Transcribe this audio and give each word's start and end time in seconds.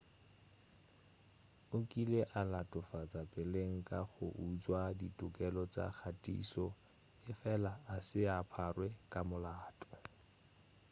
o 1.77 1.79
kile 1.91 2.19
a 2.39 2.41
latofatša 2.51 3.21
peleng 3.33 3.75
ka 3.89 3.99
go 4.11 4.25
utšwa 4.47 4.81
ditokelo 4.99 5.63
tša 5.73 5.85
kgathišo 5.97 6.65
efela 7.31 7.73
a 7.95 7.97
se 8.07 8.21
a 8.37 8.39
pharwa 8.51 8.87
ka 9.11 9.19
molato 9.29 9.89